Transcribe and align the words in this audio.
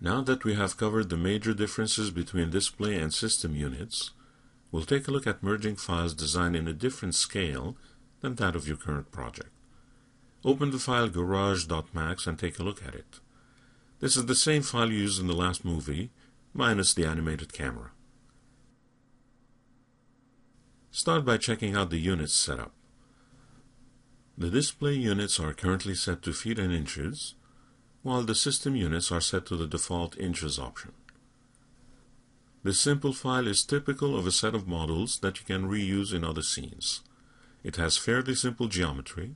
Now 0.00 0.20
that 0.22 0.44
we 0.44 0.54
have 0.54 0.76
covered 0.76 1.08
the 1.08 1.16
major 1.16 1.54
differences 1.54 2.10
between 2.10 2.50
display 2.50 2.96
and 2.96 3.12
system 3.12 3.56
units, 3.56 4.10
we'll 4.70 4.84
take 4.84 5.08
a 5.08 5.10
look 5.10 5.26
at 5.26 5.42
merging 5.42 5.76
files 5.76 6.14
designed 6.14 6.54
in 6.54 6.68
a 6.68 6.74
different 6.74 7.14
scale 7.14 7.76
than 8.20 8.34
that 8.34 8.54
of 8.54 8.68
your 8.68 8.76
current 8.76 9.10
project. 9.10 9.50
Open 10.44 10.70
the 10.70 10.78
file 10.78 11.08
garage.max 11.08 12.26
and 12.26 12.38
take 12.38 12.58
a 12.58 12.62
look 12.62 12.86
at 12.86 12.94
it. 12.94 13.20
This 14.00 14.16
is 14.16 14.26
the 14.26 14.34
same 14.34 14.62
file 14.62 14.92
used 14.92 15.20
in 15.20 15.26
the 15.26 15.34
last 15.34 15.64
movie, 15.64 16.10
minus 16.52 16.92
the 16.92 17.06
animated 17.06 17.52
camera. 17.52 17.92
Start 20.90 21.24
by 21.24 21.36
checking 21.38 21.74
out 21.74 21.90
the 21.90 21.98
units 21.98 22.34
setup. 22.34 22.72
The 24.38 24.50
display 24.50 24.94
units 24.94 25.40
are 25.40 25.54
currently 25.54 25.94
set 25.94 26.20
to 26.22 26.32
feet 26.32 26.58
and 26.58 26.72
inches, 26.72 27.34
while 28.06 28.22
the 28.22 28.36
system 28.36 28.76
units 28.76 29.10
are 29.10 29.20
set 29.20 29.44
to 29.46 29.56
the 29.56 29.66
default 29.66 30.16
inches 30.16 30.60
option. 30.60 30.92
This 32.62 32.78
simple 32.78 33.12
file 33.12 33.48
is 33.48 33.64
typical 33.64 34.16
of 34.16 34.28
a 34.28 34.30
set 34.30 34.54
of 34.54 34.68
models 34.68 35.18
that 35.22 35.40
you 35.40 35.44
can 35.44 35.68
reuse 35.68 36.14
in 36.14 36.22
other 36.22 36.42
scenes. 36.42 37.00
It 37.64 37.74
has 37.74 37.96
fairly 37.96 38.36
simple 38.36 38.68
geometry. 38.68 39.34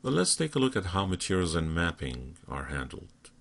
But 0.00 0.12
let's 0.12 0.36
take 0.36 0.54
a 0.54 0.60
look 0.60 0.76
at 0.76 0.92
how 0.94 1.06
materials 1.06 1.56
and 1.56 1.74
mapping 1.74 2.36
are 2.46 2.66
handled. 2.66 3.32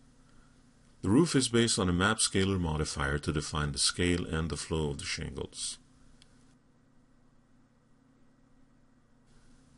The 1.03 1.11
roof 1.11 1.35
is 1.35 1.49
based 1.49 1.77
on 1.77 1.87
a 1.87 1.93
MapScaler 1.93 2.59
modifier 2.59 3.19
to 3.19 3.31
define 3.31 3.73
the 3.73 3.77
scale 3.77 4.25
and 4.25 4.49
the 4.49 4.57
flow 4.57 4.89
of 4.89 4.97
the 4.97 5.05
shingles. 5.05 5.77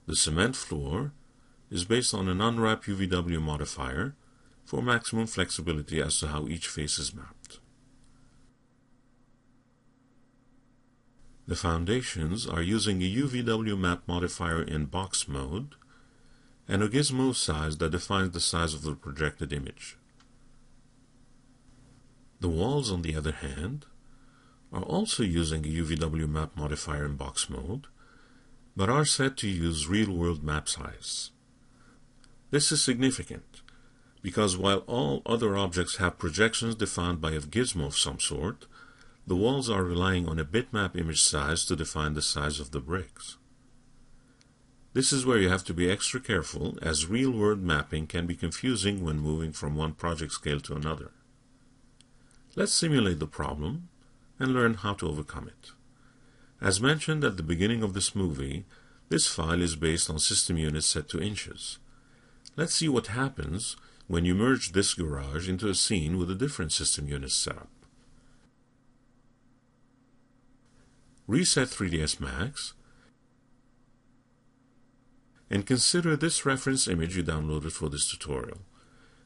The 0.07 0.15
cement 0.15 0.55
floor 0.55 1.11
is 1.71 1.85
based 1.85 2.13
on 2.13 2.27
an 2.27 2.41
unwrap 2.41 2.83
UVW 2.83 3.41
modifier 3.41 4.13
for 4.65 4.81
maximum 4.81 5.25
flexibility 5.25 6.01
as 6.01 6.19
to 6.19 6.27
how 6.27 6.47
each 6.47 6.67
face 6.67 6.99
is 6.99 7.15
mapped. 7.15 7.59
The 11.47 11.55
foundations 11.55 12.45
are 12.47 12.61
using 12.61 13.01
a 13.01 13.13
UVW 13.13 13.77
map 13.77 14.03
modifier 14.07 14.61
in 14.61 14.85
box 14.85 15.27
mode 15.27 15.75
and 16.67 16.83
a 16.83 16.87
gizmo 16.87 17.35
size 17.35 17.77
that 17.77 17.91
defines 17.91 18.31
the 18.31 18.39
size 18.39 18.73
of 18.73 18.83
the 18.83 18.95
projected 18.95 19.51
image. 19.51 19.97
The 22.39 22.49
walls, 22.49 22.91
on 22.91 23.01
the 23.01 23.15
other 23.15 23.33
hand, 23.33 23.85
are 24.71 24.83
also 24.83 25.23
using 25.23 25.65
a 25.65 25.69
UVW 25.69 26.29
map 26.29 26.55
modifier 26.55 27.05
in 27.05 27.15
box 27.15 27.49
mode, 27.49 27.87
but 28.75 28.89
are 28.89 29.05
set 29.05 29.35
to 29.37 29.47
use 29.49 29.87
real-world 29.87 30.43
map 30.43 30.69
size. 30.69 31.31
This 32.51 32.71
is 32.71 32.83
significant 32.83 33.61
because 34.21 34.57
while 34.57 34.79
all 34.79 35.21
other 35.25 35.57
objects 35.57 35.95
have 35.97 36.19
projections 36.19 36.75
defined 36.75 37.21
by 37.21 37.31
a 37.31 37.39
gizmo 37.39 37.87
of 37.87 37.97
some 37.97 38.19
sort, 38.19 38.67
the 39.25 39.35
walls 39.35 39.69
are 39.69 39.83
relying 39.83 40.27
on 40.27 40.37
a 40.37 40.45
bitmap 40.45 40.95
image 40.95 41.21
size 41.21 41.65
to 41.65 41.75
define 41.75 42.13
the 42.13 42.21
size 42.21 42.59
of 42.59 42.71
the 42.71 42.79
bricks. 42.79 43.37
This 44.93 45.13
is 45.13 45.25
where 45.25 45.37
you 45.37 45.47
have 45.47 45.63
to 45.65 45.73
be 45.73 45.89
extra 45.89 46.19
careful 46.19 46.77
as 46.81 47.07
real-world 47.07 47.61
mapping 47.61 48.07
can 48.07 48.27
be 48.27 48.35
confusing 48.35 49.03
when 49.03 49.19
moving 49.19 49.53
from 49.53 49.75
one 49.75 49.93
project 49.93 50.33
scale 50.33 50.59
to 50.61 50.75
another. 50.75 51.11
Let's 52.57 52.73
simulate 52.73 53.19
the 53.19 53.27
problem 53.27 53.87
and 54.37 54.53
learn 54.53 54.73
how 54.73 54.93
to 54.95 55.07
overcome 55.07 55.47
it. 55.47 55.71
As 56.59 56.81
mentioned 56.81 57.23
at 57.23 57.37
the 57.37 57.43
beginning 57.43 57.81
of 57.81 57.93
this 57.93 58.13
movie, 58.13 58.65
this 59.07 59.27
file 59.27 59.61
is 59.61 59.77
based 59.77 60.09
on 60.09 60.19
system 60.19 60.57
units 60.57 60.87
set 60.87 61.07
to 61.09 61.21
inches. 61.21 61.79
Let's 62.55 62.75
see 62.75 62.89
what 62.89 63.07
happens 63.07 63.77
when 64.07 64.25
you 64.25 64.35
merge 64.35 64.71
this 64.71 64.93
garage 64.93 65.47
into 65.47 65.69
a 65.69 65.75
scene 65.75 66.17
with 66.17 66.29
a 66.29 66.35
different 66.35 66.71
system 66.71 67.07
unit 67.07 67.31
setup. 67.31 67.69
Reset 71.27 71.69
3ds 71.69 72.19
Max 72.19 72.73
and 75.49 75.65
consider 75.65 76.15
this 76.15 76.45
reference 76.45 76.87
image 76.87 77.15
you 77.15 77.23
downloaded 77.23 77.71
for 77.71 77.89
this 77.89 78.09
tutorial. 78.09 78.59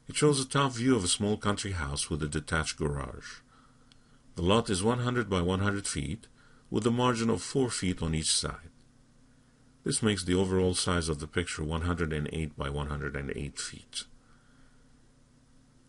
It 0.08 0.16
shows 0.16 0.40
a 0.40 0.48
top 0.48 0.72
view 0.72 0.96
of 0.96 1.04
a 1.04 1.08
small 1.08 1.36
country 1.36 1.72
house 1.72 2.10
with 2.10 2.22
a 2.22 2.28
detached 2.28 2.78
garage. 2.78 3.40
The 4.34 4.42
lot 4.42 4.68
is 4.70 4.82
100 4.82 5.30
by 5.30 5.40
100 5.40 5.86
feet 5.86 6.26
with 6.70 6.86
a 6.86 6.90
margin 6.90 7.30
of 7.30 7.42
4 7.42 7.70
feet 7.70 8.02
on 8.02 8.14
each 8.14 8.32
side. 8.34 8.70
This 9.86 10.02
makes 10.02 10.24
the 10.24 10.34
overall 10.34 10.74
size 10.74 11.08
of 11.08 11.20
the 11.20 11.28
picture 11.28 11.62
108 11.62 12.58
by 12.58 12.68
108 12.68 13.56
feet. 13.56 14.02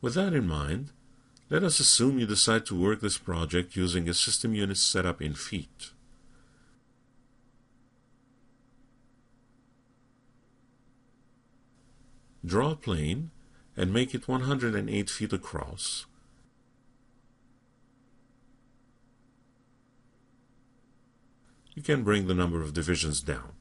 With 0.01 0.13
that 0.13 0.33
in 0.33 0.47
mind, 0.47 0.91
let 1.49 1.63
us 1.63 1.79
assume 1.79 2.19
you 2.19 2.27
decide 2.27 2.67
to 2.67 2.79
work 2.79 3.01
this 3.01 3.17
project 3.17 3.75
using 3.75 4.07
a 4.07 4.13
system 4.13 4.53
unit 4.53 4.77
setup 4.77 5.19
in 5.19 5.33
feet. 5.33 5.93
Draw 12.45 12.73
a 12.73 12.75
plane 12.75 13.31
and 13.75 13.91
make 13.91 14.13
it 14.13 14.27
108 14.27 15.09
feet 15.09 15.33
across. 15.33 16.05
You 21.73 21.81
can 21.81 22.03
bring 22.03 22.27
the 22.27 22.35
number 22.35 22.61
of 22.61 22.75
divisions 22.75 23.21
down. 23.21 23.53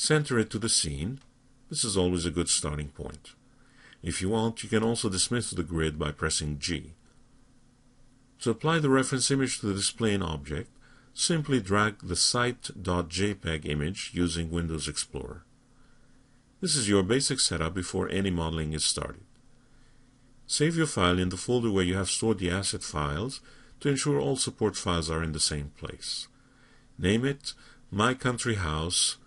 Center 0.00 0.38
it 0.38 0.48
to 0.48 0.58
the 0.58 0.70
scene. 0.70 1.20
This 1.68 1.84
is 1.84 1.94
always 1.94 2.24
a 2.24 2.30
good 2.30 2.48
starting 2.48 2.88
point. 2.88 3.34
If 4.02 4.22
you 4.22 4.30
want, 4.30 4.62
you 4.62 4.68
can 4.70 4.82
also 4.82 5.10
dismiss 5.10 5.50
the 5.50 5.62
grid 5.62 5.98
by 5.98 6.10
pressing 6.10 6.58
G. 6.58 6.94
To 8.40 8.48
apply 8.48 8.78
the 8.78 8.88
reference 8.88 9.30
image 9.30 9.60
to 9.60 9.66
the 9.66 9.74
display 9.74 10.16
displaying 10.16 10.22
object, 10.22 10.70
simply 11.12 11.60
drag 11.60 11.98
the 11.98 12.16
site.jpg 12.16 13.66
image 13.66 14.12
using 14.14 14.50
Windows 14.50 14.88
Explorer. 14.88 15.44
This 16.62 16.76
is 16.76 16.88
your 16.88 17.02
basic 17.02 17.38
setup 17.38 17.74
before 17.74 18.08
any 18.08 18.30
modeling 18.30 18.72
is 18.72 18.86
started. 18.86 19.26
Save 20.46 20.78
your 20.78 20.86
file 20.86 21.18
in 21.18 21.28
the 21.28 21.36
folder 21.36 21.70
where 21.70 21.84
you 21.84 21.98
have 21.98 22.08
stored 22.08 22.38
the 22.38 22.50
asset 22.50 22.82
files 22.82 23.42
to 23.80 23.90
ensure 23.90 24.18
all 24.18 24.36
support 24.36 24.76
files 24.76 25.10
are 25.10 25.22
in 25.22 25.32
the 25.32 25.38
same 25.38 25.72
place. 25.76 26.26
Name 26.98 27.26
it 27.26 27.52
My 27.90 28.14
Country 28.14 28.54
House 28.54 29.18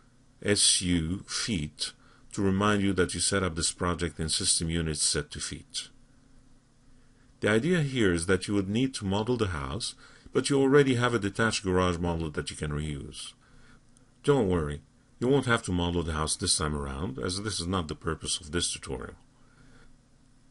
SU 0.44 1.24
feet 1.28 1.94
to 2.34 2.42
remind 2.42 2.82
you 2.82 2.94
that 2.94 3.14
you 3.14 3.20
set 3.20 3.44
up 3.44 3.56
this 3.56 3.72
project 3.72 4.20
in 4.20 4.30
system 4.30 4.70
units 4.70 5.04
set 5.04 5.32
to 5.32 5.40
feet. 5.40 5.90
The 7.40 7.50
idea 7.50 7.82
here 7.82 8.14
is 8.14 8.26
that 8.26 8.48
you 8.48 8.54
would 8.54 8.70
need 8.70 8.94
to 8.96 9.06
model 9.06 9.38
the 9.38 9.48
house, 9.48 9.96
but 10.32 10.50
you 10.50 10.60
already 10.60 10.96
have 10.96 11.14
a 11.14 11.20
detached 11.20 11.64
garage 11.64 11.98
model 11.98 12.32
that 12.32 12.50
you 12.50 12.56
can 12.56 12.72
reuse. 12.72 13.34
Don't 14.24 14.50
worry, 14.50 14.82
you 15.20 15.28
won't 15.28 15.46
have 15.46 15.64
to 15.64 15.72
model 15.72 16.04
the 16.04 16.14
house 16.14 16.36
this 16.36 16.58
time 16.58 16.76
around, 16.76 17.20
as 17.20 17.42
this 17.42 17.60
is 17.60 17.68
not 17.68 17.88
the 17.88 17.96
purpose 17.96 18.40
of 18.40 18.52
this 18.52 18.72
tutorial. 18.72 19.16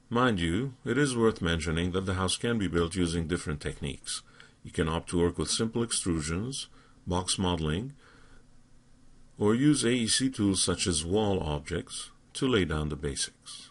Mind 0.09 0.41
you, 0.41 0.75
it 0.85 0.99
is 0.99 1.17
worth 1.17 1.41
mentioning 1.41 1.93
that 1.93 2.07
the 2.07 2.15
house 2.15 2.37
can 2.37 2.59
be 2.59 2.69
built 2.69 2.95
using 2.95 3.27
different 3.27 3.61
techniques. 3.61 4.23
You 4.63 4.71
can 4.71 4.89
opt 4.89 5.11
to 5.11 5.19
work 5.19 5.39
with 5.39 5.51
simple 5.51 5.85
extrusions, 5.85 6.67
box 7.07 7.39
modeling, 7.39 7.95
or 9.38 9.54
use 9.54 9.82
AEC 9.84 10.34
tools 10.34 10.62
such 10.62 10.87
as 10.87 11.04
wall 11.04 11.41
objects 11.41 12.10
to 12.34 12.47
lay 12.47 12.65
down 12.65 12.88
the 12.88 12.97
basics. 12.97 13.70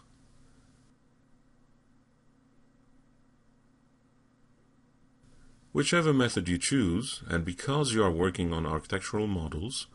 Whichever 5.72 6.12
method 6.12 6.48
you 6.48 6.58
choose, 6.58 7.22
and 7.28 7.46
because 7.46 7.94
you 7.94 8.04
are 8.04 8.10
working 8.10 8.52
on 8.52 8.66
architectural 8.66 9.26
models, 9.26 9.86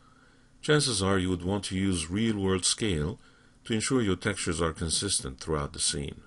chances 0.60 1.00
are 1.00 1.18
you 1.18 1.30
would 1.30 1.44
want 1.44 1.64
to 1.66 1.78
use 1.78 2.10
real-world 2.10 2.64
scale 2.64 3.20
to 3.64 3.74
ensure 3.74 4.02
your 4.02 4.16
textures 4.16 4.60
are 4.60 4.72
consistent 4.72 5.38
throughout 5.38 5.72
the 5.72 5.78
scene. 5.78 6.22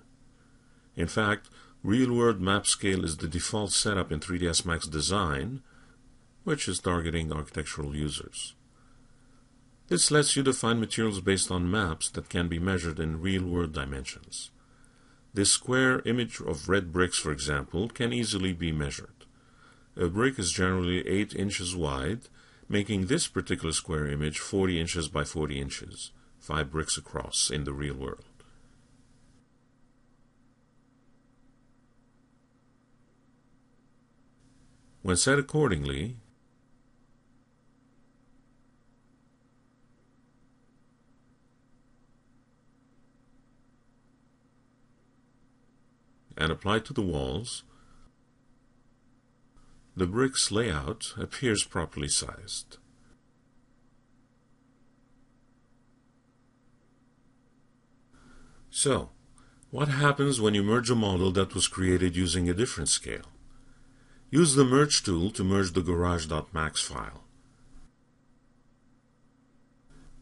In 0.96 1.06
fact, 1.06 1.50
real-world 1.82 2.40
map 2.40 2.66
scale 2.66 3.04
is 3.04 3.18
the 3.18 3.28
default 3.28 3.72
setup 3.72 4.10
in 4.10 4.20
3ds 4.20 4.64
Max 4.64 4.86
Design, 4.86 5.60
which 6.44 6.66
is 6.66 6.78
targeting 6.78 7.30
architectural 7.30 7.94
users. 7.94 8.54
This 9.88 10.10
lets 10.10 10.36
you 10.36 10.42
define 10.42 10.80
materials 10.80 11.20
based 11.20 11.50
on 11.50 11.70
maps 11.70 12.08
that 12.10 12.28
can 12.30 12.48
be 12.48 12.58
measured 12.58 12.98
in 12.98 13.20
real-world 13.20 13.72
dimensions. 13.72 14.50
This 15.34 15.50
square 15.50 16.00
image 16.06 16.40
of 16.40 16.68
red 16.68 16.92
bricks, 16.92 17.18
for 17.18 17.30
example, 17.30 17.88
can 17.88 18.12
easily 18.12 18.52
be 18.52 18.72
measured. 18.72 19.26
A 19.96 20.08
brick 20.08 20.38
is 20.38 20.52
generally 20.52 21.06
8 21.06 21.34
inches 21.34 21.76
wide, 21.76 22.22
making 22.68 23.06
this 23.06 23.26
particular 23.28 23.72
square 23.72 24.06
image 24.06 24.38
40 24.38 24.80
inches 24.80 25.08
by 25.08 25.24
40 25.24 25.60
inches, 25.60 26.10
5 26.38 26.70
bricks 26.70 26.96
across 26.96 27.50
in 27.50 27.64
the 27.64 27.72
real 27.72 27.94
world. 27.94 28.24
When 35.02 35.16
set 35.16 35.38
accordingly, 35.38 36.16
and 46.36 46.50
applied 46.50 46.84
to 46.86 46.92
the 46.92 47.02
walls, 47.02 47.62
the 49.96 50.06
brick's 50.06 50.50
layout 50.50 51.14
appears 51.18 51.64
properly 51.64 52.08
sized. 52.08 52.78
So, 58.70 59.10
what 59.70 59.88
happens 59.88 60.40
when 60.40 60.54
you 60.54 60.62
merge 60.62 60.90
a 60.90 60.94
model 60.94 61.30
that 61.32 61.54
was 61.54 61.68
created 61.68 62.16
using 62.16 62.48
a 62.48 62.54
different 62.54 62.88
scale? 62.88 63.26
Use 64.30 64.54
the 64.54 64.64
Merge 64.64 65.02
tool 65.02 65.30
to 65.32 65.44
merge 65.44 65.72
the 65.72 65.82
garage.max 65.82 66.80
file. 66.80 67.24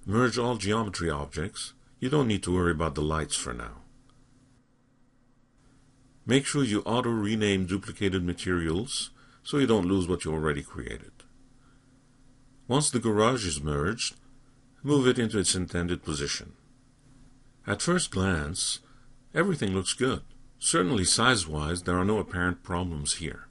Merge 0.05 0.37
all 0.37 0.57
geometry 0.57 1.09
objects. 1.09 1.75
You 2.01 2.09
don't 2.09 2.27
need 2.27 2.43
to 2.43 2.53
worry 2.53 2.73
about 2.73 2.97
the 2.97 3.03
lights 3.03 3.37
for 3.37 3.53
now. 3.53 3.80
Make 6.27 6.47
sure 6.47 6.63
you 6.63 6.83
auto-rename 6.83 7.67
duplicated 7.67 8.25
materials 8.25 9.11
so 9.43 9.59
you 9.59 9.67
don't 9.67 9.87
lose 9.87 10.07
what 10.07 10.25
you 10.25 10.33
already 10.33 10.63
created. 10.63 11.13
Once 12.69 12.91
the 12.91 13.01
garage 13.01 13.47
is 13.47 13.63
merged, 13.63 14.15
move 14.83 15.07
it 15.07 15.19
into 15.19 15.39
its 15.39 15.55
intended 15.55 16.05
position. 16.05 16.53
At 17.67 17.83
first 17.83 18.11
glance, 18.11 18.81
everything 19.35 19.75
looks 19.75 19.93
good. 19.93 20.23
Certainly 20.59 21.07
size-wise, 21.07 21.83
there 21.83 21.99
are 21.99 22.05
no 22.05 22.19
apparent 22.19 22.63
problems 22.63 23.15
here. 23.15 23.49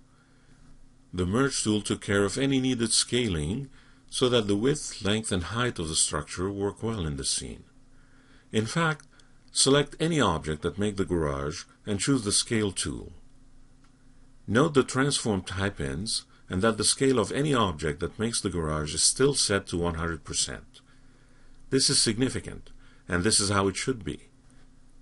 The 1.11 1.25
Merge 1.25 1.63
tool 1.63 1.81
took 1.81 2.01
care 2.01 2.23
of 2.23 2.37
any 2.37 2.59
needed 2.59 2.93
scaling 2.93 3.69
so 4.09 4.29
that 4.29 4.47
the 4.47 4.55
width, 4.55 5.03
length, 5.03 5.31
and 5.31 5.43
height 5.43 5.79
of 5.79 5.87
the 5.87 5.95
structure 5.95 6.51
work 6.51 6.83
well 6.83 7.05
in 7.05 7.17
the 7.17 7.23
scene. 7.25 7.63
In 8.51 8.65
fact, 8.65 9.07
select 9.51 9.95
any 9.99 10.19
object 10.19 10.61
that 10.61 10.77
make 10.77 10.97
the 10.97 11.05
garage 11.05 11.63
and 11.85 11.99
choose 11.99 12.23
the 12.23 12.31
Scale 12.31 12.71
tool. 12.71 13.11
Note 14.47 14.73
the 14.73 14.83
transform 14.83 15.41
type-ins 15.41 16.25
and 16.49 16.61
that 16.63 16.77
the 16.77 16.83
scale 16.83 17.19
of 17.19 17.31
any 17.31 17.53
object 17.53 17.99
that 17.99 18.17
makes 18.17 18.41
the 18.41 18.49
garage 18.49 18.95
is 18.95 19.03
still 19.03 19.35
set 19.35 19.67
to 19.67 19.75
100%. 19.75 20.59
This 21.69 21.89
is 21.89 22.01
significant, 22.01 22.71
and 23.07 23.23
this 23.23 23.39
is 23.39 23.51
how 23.51 23.67
it 23.67 23.75
should 23.75 24.03
be. 24.03 24.29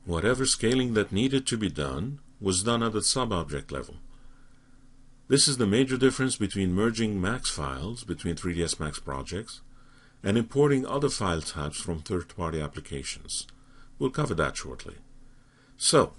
Whatever 0.05 0.45
scaling 0.45 0.93
that 0.93 1.13
needed 1.13 1.47
to 1.47 1.57
be 1.57 1.69
done 1.69 2.19
was 2.41 2.63
done 2.63 2.83
at 2.83 2.91
the 2.91 3.01
sub-object 3.01 3.71
level. 3.71 3.95
This 5.29 5.47
is 5.47 5.57
the 5.57 5.67
major 5.67 5.97
difference 5.97 6.35
between 6.35 6.73
merging 6.73 7.19
Max 7.19 7.49
files 7.49 8.03
between 8.03 8.35
3ds 8.35 8.79
Max 8.79 8.99
projects 8.99 9.61
and 10.23 10.37
importing 10.37 10.85
other 10.85 11.09
file 11.09 11.41
types 11.41 11.79
from 11.79 11.99
third-party 11.99 12.59
applications. 12.59 13.47
We'll 13.99 14.09
cover 14.09 14.33
that 14.35 14.57
shortly. 14.57 14.95
So, 15.77 16.13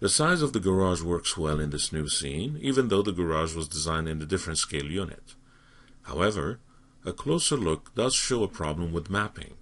the 0.00 0.08
size 0.08 0.42
of 0.42 0.52
the 0.52 0.60
garage 0.60 1.02
works 1.02 1.36
well 1.36 1.58
in 1.58 1.70
this 1.70 1.92
new 1.92 2.08
scene, 2.08 2.58
even 2.60 2.88
though 2.88 3.02
the 3.02 3.12
garage 3.12 3.54
was 3.54 3.66
designed 3.66 4.08
in 4.08 4.22
a 4.22 4.26
different 4.26 4.58
scale 4.58 4.90
unit. 4.90 5.34
However, 6.02 6.60
a 7.04 7.12
closer 7.12 7.56
look 7.56 7.94
does 7.94 8.14
show 8.14 8.42
a 8.42 8.48
problem 8.48 8.92
with 8.92 9.10
mapping. 9.10 9.54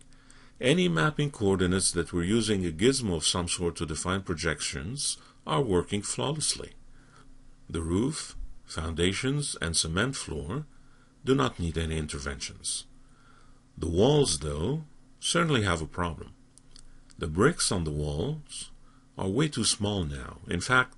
Any 0.61 0.89
mapping 0.89 1.31
coordinates 1.31 1.91
that 1.93 2.13
we're 2.13 2.25
using 2.25 2.65
a 2.65 2.71
gizmo 2.71 3.17
of 3.17 3.27
some 3.27 3.49
sort 3.49 3.77
to 3.77 3.87
define 3.87 4.23
projections 4.23 5.19
are 5.47 5.63
working 5.63 6.03
flawlessly. 6.03 6.73
The 7.69 7.83
roof, 7.83 8.37
foundations, 8.65 9.57
and 9.61 9.77
cement 9.77 10.17
floor 10.17 10.67
do 11.25 11.35
not 11.35 11.59
need 11.59 11.77
any 11.77 11.99
interventions. 11.99 12.85
The 13.77 13.89
walls, 13.89 14.39
though, 14.39 14.85
certainly 15.21 15.63
have 15.63 15.83
a 15.83 15.87
problem. 15.87 16.33
The 17.19 17.27
bricks 17.27 17.73
on 17.73 17.85
the 17.85 17.91
walls 17.91 18.71
are 19.17 19.29
way 19.29 19.49
too 19.49 19.65
small 19.65 20.05
now. 20.05 20.39
In 20.49 20.61
fact, 20.61 20.95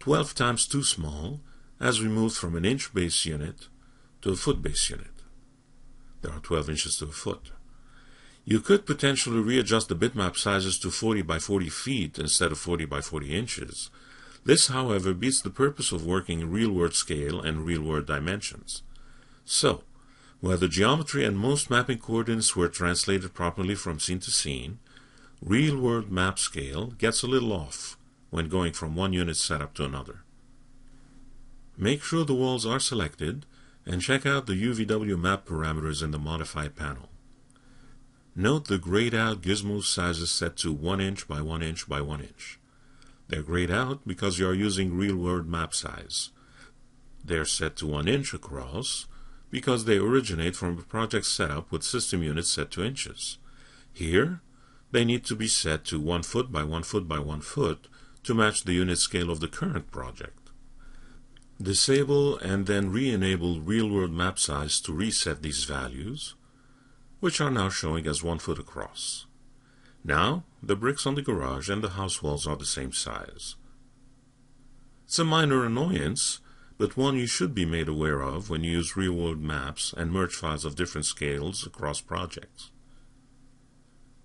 12 0.00 0.34
times 0.34 0.66
too 0.66 0.82
small 0.82 1.40
as 1.80 2.00
we 2.00 2.08
moved 2.08 2.36
from 2.36 2.56
an 2.56 2.64
inch 2.64 2.92
base 2.94 3.24
unit 3.26 3.68
to 4.22 4.30
a 4.30 4.36
foot 4.36 4.62
base 4.62 4.90
unit. 4.90 5.06
There 6.22 6.32
are 6.32 6.40
12 6.40 6.70
inches 6.70 6.96
to 6.98 7.06
a 7.06 7.08
foot. 7.08 7.52
You 8.44 8.60
could 8.60 8.86
potentially 8.86 9.40
readjust 9.40 9.88
the 9.88 9.94
bitmap 9.94 10.36
sizes 10.36 10.78
to 10.80 10.90
40 10.90 11.22
by 11.22 11.38
40 11.38 11.68
feet 11.68 12.18
instead 12.18 12.50
of 12.50 12.58
40 12.58 12.86
by 12.86 13.02
40 13.02 13.36
inches, 13.36 13.90
this, 14.48 14.68
however, 14.68 15.12
beats 15.12 15.42
the 15.42 15.50
purpose 15.50 15.92
of 15.92 16.06
working 16.06 16.40
in 16.40 16.50
real-world 16.50 16.94
scale 16.94 17.40
and 17.40 17.66
real-world 17.66 18.06
dimensions. 18.06 18.82
So, 19.44 19.82
where 20.40 20.56
the 20.56 20.68
geometry 20.68 21.24
and 21.26 21.38
most 21.38 21.68
mapping 21.68 21.98
coordinates 21.98 22.56
were 22.56 22.68
translated 22.68 23.34
properly 23.34 23.74
from 23.74 24.00
scene 24.00 24.20
to 24.20 24.30
scene, 24.30 24.78
real-world 25.40 26.10
map 26.10 26.38
scale 26.38 26.88
gets 26.98 27.22
a 27.22 27.26
little 27.26 27.52
off 27.52 27.96
when 28.30 28.48
going 28.48 28.72
from 28.72 28.96
one 28.96 29.12
unit 29.12 29.36
setup 29.36 29.74
to 29.74 29.84
another. 29.84 30.22
Make 31.76 32.02
sure 32.02 32.24
the 32.24 32.34
walls 32.34 32.66
are 32.66 32.80
selected 32.80 33.46
and 33.86 34.02
check 34.02 34.26
out 34.26 34.46
the 34.46 34.60
UVW 34.60 35.18
map 35.18 35.46
parameters 35.46 36.02
in 36.02 36.10
the 36.10 36.18
Modify 36.18 36.68
panel. 36.68 37.08
Note 38.34 38.66
the 38.66 38.78
grayed 38.78 39.14
out 39.14 39.40
gizmo 39.40 39.82
sizes 39.82 40.30
set 40.30 40.56
to 40.58 40.72
1 40.72 41.00
inch 41.00 41.26
by 41.26 41.40
1 41.40 41.62
inch 41.62 41.88
by 41.88 42.00
1 42.00 42.20
inch. 42.20 42.58
They're 43.28 43.42
grayed 43.42 43.70
out 43.70 44.06
because 44.06 44.38
you 44.38 44.48
are 44.48 44.54
using 44.54 44.96
real-world 44.96 45.48
map 45.48 45.74
size. 45.74 46.30
They're 47.24 47.44
set 47.44 47.76
to 47.76 47.86
1 47.86 48.08
inch 48.08 48.34
across 48.34 49.06
because 49.50 49.84
they 49.84 49.98
originate 49.98 50.56
from 50.56 50.78
a 50.78 50.82
project 50.82 51.26
setup 51.26 51.70
with 51.70 51.82
system 51.82 52.22
units 52.22 52.50
set 52.50 52.70
to 52.72 52.84
inches. 52.84 53.38
Here, 53.92 54.40
they 54.90 55.04
need 55.04 55.24
to 55.24 55.36
be 55.36 55.48
set 55.48 55.84
to 55.86 56.00
1 56.00 56.22
foot 56.22 56.50
by 56.50 56.64
1 56.64 56.82
foot 56.82 57.06
by 57.06 57.18
1 57.18 57.40
foot 57.40 57.88
to 58.24 58.34
match 58.34 58.64
the 58.64 58.72
unit 58.72 58.98
scale 58.98 59.30
of 59.30 59.40
the 59.40 59.48
current 59.48 59.90
project. 59.90 60.50
Disable 61.60 62.38
and 62.38 62.66
then 62.66 62.92
re-enable 62.92 63.60
real-world 63.60 64.12
map 64.12 64.38
size 64.38 64.80
to 64.82 64.92
reset 64.92 65.42
these 65.42 65.64
values, 65.64 66.34
which 67.20 67.40
are 67.40 67.50
now 67.50 67.68
showing 67.68 68.06
as 68.06 68.22
1 68.22 68.38
foot 68.38 68.58
across. 68.58 69.26
Now, 70.04 70.44
the 70.62 70.76
bricks 70.76 71.06
on 71.06 71.16
the 71.16 71.22
garage 71.22 71.68
and 71.68 71.82
the 71.82 71.90
house 71.90 72.22
walls 72.22 72.46
are 72.46 72.56
the 72.56 72.64
same 72.64 72.92
size. 72.92 73.56
It's 75.04 75.18
a 75.18 75.24
minor 75.24 75.64
annoyance, 75.64 76.40
but 76.78 76.96
one 76.96 77.16
you 77.16 77.26
should 77.26 77.54
be 77.54 77.66
made 77.66 77.88
aware 77.88 78.20
of 78.20 78.48
when 78.48 78.62
you 78.62 78.72
use 78.72 78.96
real-world 78.96 79.40
maps 79.40 79.92
and 79.96 80.12
merge 80.12 80.34
files 80.34 80.64
of 80.64 80.76
different 80.76 81.06
scales 81.06 81.66
across 81.66 82.00
projects. 82.00 82.70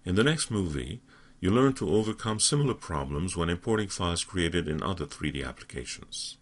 In 0.05 0.15
the 0.15 0.23
next 0.23 0.51
movie, 0.51 1.01
you 1.39 1.49
learn 1.49 1.73
to 1.73 1.89
overcome 1.89 2.39
similar 2.39 2.73
problems 2.73 3.37
when 3.37 3.49
importing 3.49 3.87
files 3.87 4.23
created 4.23 4.67
in 4.67 4.83
other 4.83 5.05
3D 5.05 5.47
applications. 5.47 6.37